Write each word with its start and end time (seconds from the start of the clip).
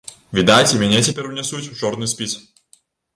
Відаць, 0.37 0.69
і 0.75 0.79
мяне 0.83 1.01
цяпер 1.09 1.27
унясуць 1.31 1.69
у 1.73 1.77
чорны 1.83 2.09
спіс. 2.15 2.33